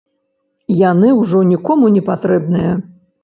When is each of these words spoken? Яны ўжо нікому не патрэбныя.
Яны 0.91 1.11
ўжо 1.19 1.43
нікому 1.51 1.91
не 1.97 2.03
патрэбныя. 2.09 2.71